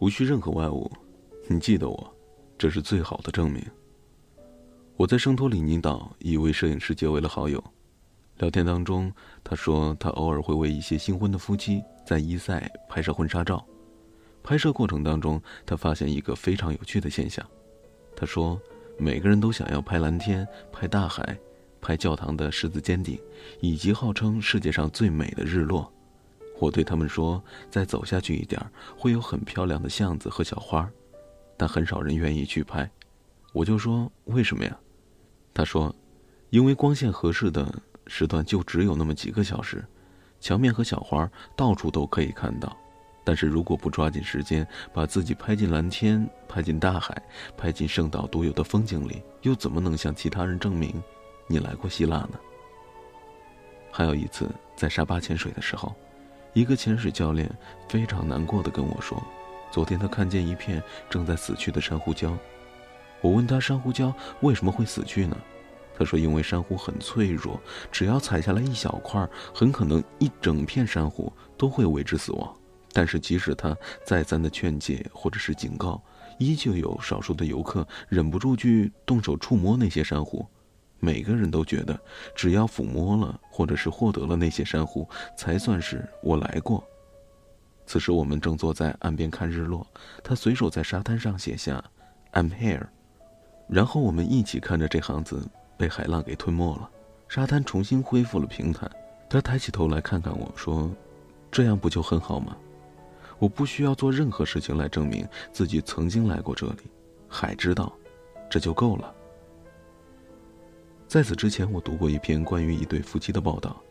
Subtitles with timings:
[0.00, 0.90] 无需任何外物，
[1.46, 2.16] 你记得我，
[2.56, 3.62] 这是最好的证明。
[4.96, 7.62] 我在圣托里尼岛与一位摄影师结为了好友，
[8.38, 9.12] 聊天当中，
[9.44, 13.62] 他说他偶尔会为一些新婚的夫妻在伊塞拍摄婚纱照。
[14.42, 17.46] 拍摄过程当中，他发现一个非常有趣的现象。
[18.16, 18.58] 他说，
[18.98, 21.38] 每个人都想要拍蓝天、拍大海、
[21.78, 23.20] 拍教堂的十字尖顶，
[23.60, 25.92] 以及号称世界上最美的日落。
[26.60, 28.60] 我对他们说：“再走下去一点
[28.96, 30.86] 会有很漂亮的巷子和小花，
[31.56, 32.88] 但很少人愿意去拍。”
[33.54, 34.78] 我就说：“为什么呀？”
[35.54, 35.92] 他说
[36.50, 37.74] ：“因为光线合适的
[38.06, 39.82] 时段就只有那么几个小时，
[40.38, 42.76] 墙面和小花到处都可以看到。
[43.24, 47.20] 但是如果不抓紧时间把自己拍进蓝天、拍进大海、
[47.56, 51.02] 拍进圣岛独有的风景里，又怎么能向其他人证明
[51.46, 52.38] 你来过希腊呢？”
[53.90, 55.96] 还有一次在沙巴潜水的时候。
[56.52, 57.50] 一个潜水教练
[57.88, 59.22] 非常难过的跟我说
[59.70, 62.36] ：“昨天他看见一片正在死去的珊瑚礁。”
[63.22, 65.36] 我问他：“珊瑚礁为什么会死去呢？”
[65.96, 67.60] 他说：“因为珊瑚很脆弱，
[67.92, 72.56] 只要踩下来一小块，很可能一整片珊瑚都会为之死亡。
[72.92, 76.02] 但是即使他再三的劝诫或者是警告，
[76.38, 80.44] 依旧有少数的游客忍不住去动手触摸那些珊瑚。”
[81.00, 81.98] 每个人都觉得，
[82.34, 86.84] 只要抚摸了，或者是获得了那些珊瑚，才算是我来过。
[87.86, 89.84] 此时我们正坐在岸边看日落，
[90.22, 91.82] 他随手在沙滩上写下
[92.32, 92.86] “I'm here”，
[93.68, 95.44] 然后我们一起看着这行字
[95.76, 96.88] 被海浪给吞没了，
[97.28, 98.88] 沙滩重新恢复了平坦。
[99.28, 100.90] 他抬起头来看看我说
[101.50, 102.56] ：“这样不就很好吗？
[103.38, 106.82] 我不需要做任何事情来证明自己曾经来过这里，
[107.26, 107.92] 海知道，
[108.50, 109.14] 这就够了。”
[111.10, 113.82] 在此之前，我读过一篇关于一对夫妻的报道，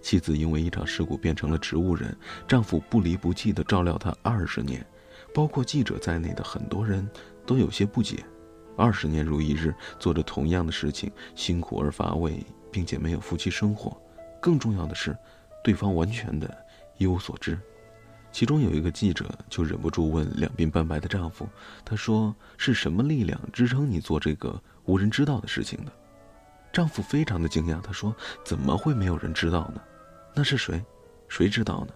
[0.00, 4.86] 妻子因为一场事故变成了植物人，丈夫不离不弃地照料她二十年，
[5.34, 7.04] 包括记者在内的很多人
[7.44, 8.24] 都有些不解：
[8.76, 12.40] 二十年如一日做着同样的事情，辛苦而乏味，
[12.70, 14.00] 并且没有夫妻生活，
[14.40, 15.16] 更重要的是，
[15.64, 16.56] 对方完全的
[16.98, 17.58] 一无所知。
[18.30, 21.48] 其中有一个记者就忍不住问两鬓斑白的丈夫
[21.84, 25.90] ：“他说是什么力量支撑你做这个无人知道的事情的？”
[26.72, 28.14] 丈夫非常的惊讶，他说
[28.44, 29.80] ：“怎么会没有人知道呢？
[30.34, 30.82] 那是谁？
[31.28, 31.92] 谁知道呢？”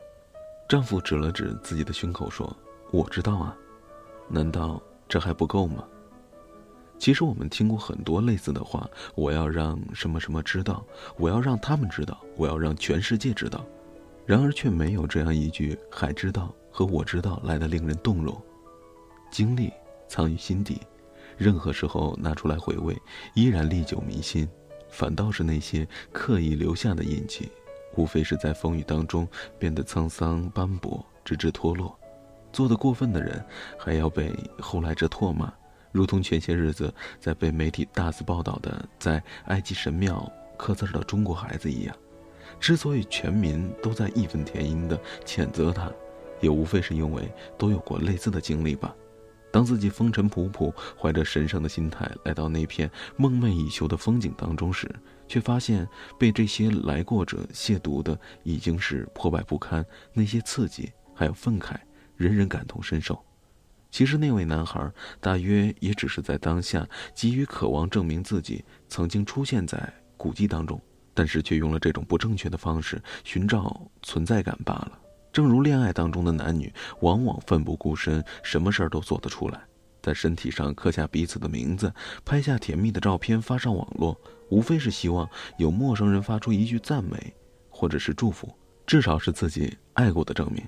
[0.69, 2.55] 丈夫指了指自己的胸口说
[2.91, 3.57] ：“我知道啊，
[4.29, 5.85] 难道这还不够吗？”
[6.99, 10.85] 其实我们听过很多类似的话：“我要让什么什么知道，
[11.17, 13.65] 我要让他们知道，我要让全世界知道。”
[14.27, 18.41] 然而却没有这样一句“还知道”和“我知道”来的令人动容。
[19.31, 19.71] 经历
[20.09, 20.81] 藏于心底，
[21.37, 22.97] 任何时候拿出来回味，
[23.35, 24.49] 依然历久弥新。
[24.95, 27.51] 反倒是那些刻意留下的印记，
[27.97, 29.27] 无非是在风雨当中
[29.59, 31.99] 变得沧桑斑驳，直至脱落。
[32.53, 33.45] 做得过分的人，
[33.77, 35.53] 还要被后来者唾骂，
[35.91, 41.97] 如同前些日子在被媒体大肆报道的在埃及神庙刻字的中国孩子一样。
[42.61, 45.91] 之所以全民都在义愤填膺地谴责他，
[46.41, 47.29] 也无非是因为
[47.59, 48.95] 都有过类似的经历吧。
[49.55, 54.93] 当自己风尘仆仆，怀着神圣的心态来到那片梦寐以求的风景当中时，
[55.29, 55.89] 却发现
[56.19, 59.87] 被这些来过者亵渎的已经是破败不堪。
[60.13, 61.77] 那些刺激还有愤慨，
[62.17, 63.25] 人人感同身受。
[63.93, 69.81] 其实那位男孩大约也只是在当下急于渴望证明自己曾经出现在
[70.17, 70.83] 古迹当中，
[71.15, 74.99] 但是却用了这种不正确的方式寻找存在感罢了。
[75.35, 79.61] 正如恋爱当中的男女，往往奋不顾身，什么事儿都做得出来，
[80.01, 81.93] 在身体上刻下彼此的名字，
[82.25, 84.17] 拍下甜蜜的照片发上网络，
[84.49, 85.29] 无非是希望
[85.59, 87.35] 有陌生人发出一句赞美，
[87.69, 88.49] 或者是祝福，
[88.87, 90.63] 至少是自己爱过的证明。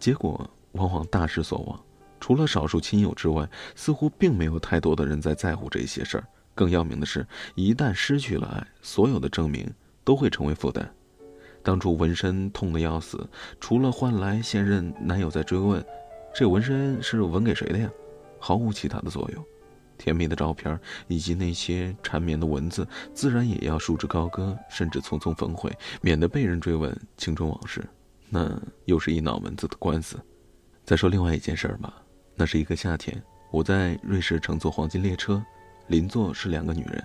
[0.00, 1.80] 结果往往大失所望，
[2.18, 6.26] 除了少数亲友之外，似乎并没有太多的人在在乎这些事儿。
[6.52, 9.72] 更要命的是，一旦失去了爱，所有的证明
[10.02, 10.92] 都会成为负担。
[11.64, 13.26] 当初纹身痛得要死，
[13.58, 15.84] 除了换来现任男友在追问，
[16.32, 17.90] 这纹身是纹给谁的呀？
[18.38, 19.44] 毫无其他的作用。
[19.96, 25.72] 甜蜜的照片以及那些缠绵的文字，自然也要束之高阁，甚至匆匆焚毁，
[26.02, 27.82] 免得被人追问青春往事。
[28.28, 30.18] 那又是一脑门子的官司。
[30.84, 31.94] 再说另外一件事儿吧，
[32.34, 35.42] 那是一个夏天，我在瑞士乘坐黄金列车，
[35.86, 37.02] 邻座是两个女人，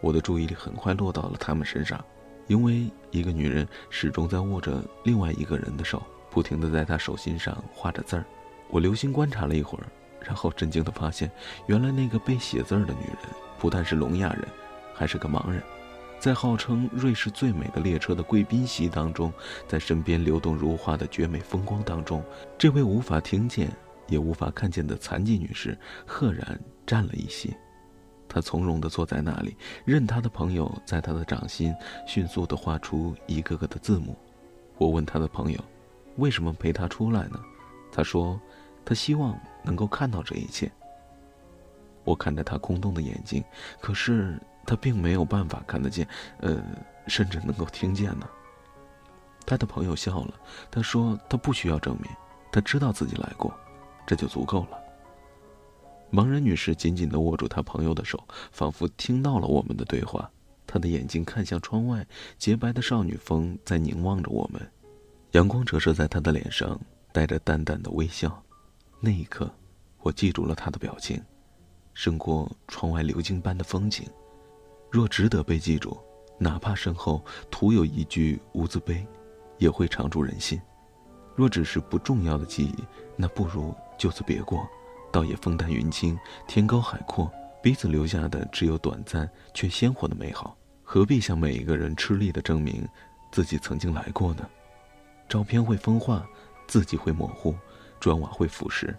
[0.00, 2.04] 我的注意力很快落到了她们身上。
[2.46, 8.24] 因为一个女人始终在握着另外一个人的手，不停地在她手心上画着字儿。
[8.68, 9.86] 我留心观察了一会儿，
[10.20, 11.30] 然后震惊地发现，
[11.66, 13.18] 原来那个被写字儿的女人
[13.58, 14.46] 不但是聋哑人，
[14.94, 15.62] 还是个盲人。
[16.18, 19.32] 在号称瑞士最美的列车的贵宾席当中，
[19.68, 22.24] 在身边流动如画的绝美风光当中，
[22.56, 23.70] 这位无法听见
[24.08, 27.54] 也无法看见的残疾女士赫然站了一些。
[28.36, 29.56] 他从容地坐在那里，
[29.86, 31.74] 任他的朋友在他的掌心
[32.06, 34.14] 迅速地画出一个个的字母。
[34.76, 35.58] 我问他的朋友
[36.20, 37.40] ：“为什么陪他出来呢？”
[37.90, 38.38] 他说
[38.84, 40.70] ：“他希望能够看到这一切。”
[42.04, 43.42] 我看着他空洞的眼睛，
[43.80, 46.06] 可是他并没有办法看得见，
[46.40, 46.62] 呃，
[47.06, 48.28] 甚至能够听见呢。
[49.46, 50.34] 他的朋友笑了，
[50.70, 52.10] 他说：“他不需要证明，
[52.52, 53.50] 他知道自己来过，
[54.06, 54.78] 这就足够了。”
[56.12, 58.22] 盲人女士紧紧地握住她朋友的手，
[58.52, 60.30] 仿佛听到了我们的对话。
[60.66, 62.06] 她的眼睛看向窗外，
[62.38, 64.60] 洁白的少女风在凝望着我们，
[65.32, 66.78] 阳光折射在她的脸上，
[67.12, 68.42] 带着淡淡的微笑。
[69.00, 69.50] 那一刻，
[70.00, 71.22] 我记住了她的表情，
[71.94, 74.06] 胜过窗外流金般的风景。
[74.90, 75.96] 若值得被记住，
[76.38, 79.06] 哪怕身后徒有一具无字碑，
[79.58, 80.60] 也会常驻人心。
[81.34, 82.84] 若只是不重要的记忆，
[83.16, 84.66] 那不如就此别过。
[85.16, 86.14] 倒也风淡云轻，
[86.46, 87.32] 天高海阔，
[87.62, 90.54] 彼此留下的只有短暂却鲜活的美好。
[90.82, 92.86] 何必向每一个人吃力的证明
[93.32, 94.46] 自己曾经来过呢？
[95.26, 96.28] 照片会风化，
[96.66, 97.54] 字迹会模糊，
[97.98, 98.94] 砖瓦会腐蚀。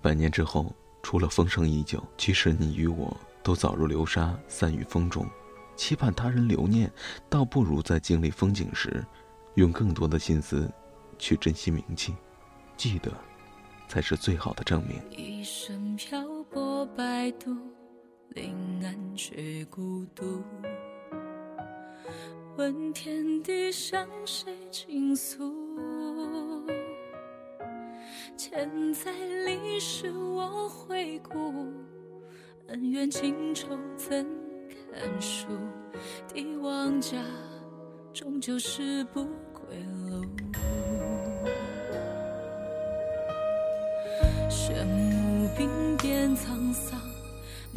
[0.00, 5.28] 百年之后，除了风声依旧，其实你与我都早如流沙，散于风中。
[5.76, 6.90] 期盼他人留念，
[7.28, 9.04] 倒不如在经历风景时，
[9.56, 10.72] 用更多的心思
[11.18, 12.14] 去珍惜铭记，
[12.78, 13.12] 记得。
[13.90, 15.02] 才是最好的证明。
[15.10, 17.56] 一生漂泊摆渡，
[18.28, 18.54] 临
[18.84, 20.44] 岸却孤独。
[22.56, 26.64] 问天地向谁倾诉？
[28.36, 29.12] 千载
[29.44, 31.52] 历史我回顾，
[32.68, 34.24] 恩怨情仇怎
[34.92, 35.48] 堪数？
[36.32, 37.18] 帝王家
[38.14, 40.24] 终究是不归路。
[46.00, 46.98] 兵变沧桑，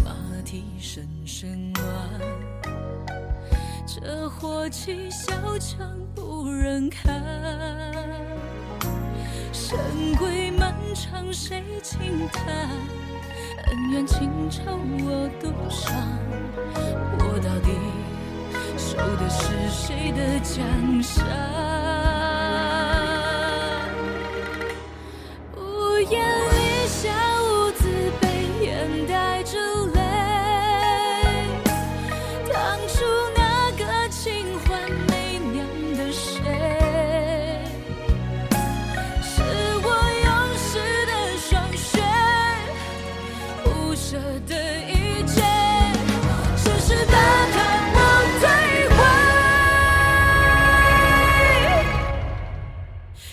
[0.04, 0.14] 马
[0.46, 1.84] 蹄声声乱。
[3.86, 7.22] 这火气小强不忍看，
[9.52, 9.78] 神
[10.18, 12.70] 归漫长谁轻叹？
[13.66, 15.94] 恩怨情仇我独伤，
[17.20, 17.72] 我到底
[18.78, 21.82] 守的是谁的江山？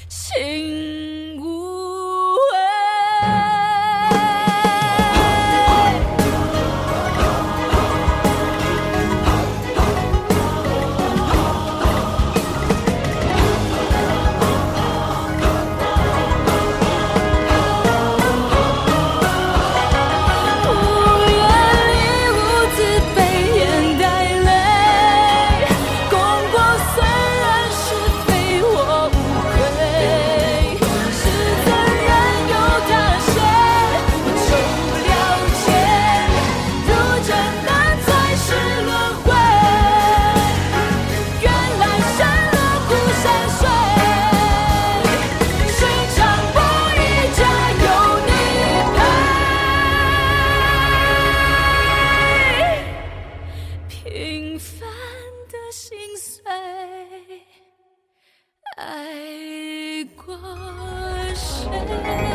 [0.09, 0.80] 心。
[58.81, 60.35] 爱过
[61.35, 62.30] 谁？